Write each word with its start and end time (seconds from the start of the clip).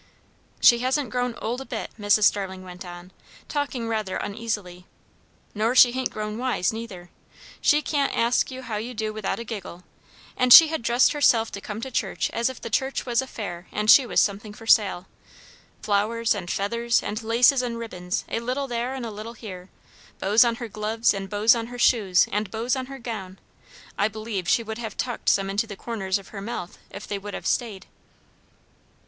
"She 0.59 0.79
hasn't 0.79 1.11
grown 1.11 1.35
old 1.43 1.61
a 1.61 1.65
bit," 1.65 1.91
Mrs. 1.99 2.23
Starling 2.23 2.63
went 2.63 2.83
on, 2.83 3.11
talking 3.47 3.87
rather 3.87 4.17
uneasily; 4.17 4.87
"nor 5.53 5.75
she 5.75 5.91
hain't 5.91 6.09
grown 6.09 6.39
wise, 6.39 6.73
neither. 6.73 7.11
She 7.61 7.83
can't 7.83 8.11
ask 8.17 8.49
you 8.49 8.63
how 8.63 8.77
you 8.77 8.95
do 8.95 9.13
without 9.13 9.37
a 9.37 9.43
giggle. 9.43 9.83
And 10.35 10.51
she 10.51 10.69
had 10.69 10.81
dressed 10.81 11.11
herself 11.13 11.51
to 11.51 11.61
come 11.61 11.81
to 11.81 11.91
church 11.91 12.31
as 12.31 12.49
if 12.49 12.59
the 12.59 12.71
church 12.71 13.05
was 13.05 13.21
a 13.21 13.27
fair 13.27 13.67
and 13.71 13.91
she 13.91 14.07
was 14.07 14.19
something 14.19 14.53
for 14.53 14.65
sale. 14.65 15.05
Flowers, 15.83 16.33
and 16.33 16.49
feathers, 16.49 17.03
and 17.03 17.21
laces, 17.21 17.61
and 17.61 17.77
ribbons, 17.77 18.23
a 18.27 18.39
little 18.39 18.65
there 18.67 18.95
and 18.95 19.05
a 19.05 19.11
little 19.11 19.33
here; 19.33 19.69
bows 20.17 20.43
on 20.43 20.55
her 20.55 20.67
gloves, 20.67 21.13
and 21.13 21.29
bows 21.29 21.53
on 21.53 21.67
her 21.67 21.77
shoes, 21.77 22.27
and 22.31 22.49
bows 22.49 22.75
on 22.75 22.87
her 22.87 22.97
gown. 22.97 23.37
I 23.99 24.07
believed 24.07 24.47
she 24.47 24.63
would 24.63 24.79
have 24.79 24.97
tucked 24.97 25.29
some 25.29 25.47
into 25.47 25.67
the 25.67 25.77
corners 25.77 26.17
of 26.17 26.29
her 26.29 26.41
mouth, 26.41 26.79
if 26.89 27.05
they 27.07 27.19
would 27.19 27.35
have 27.35 27.45
stayed." 27.45 27.85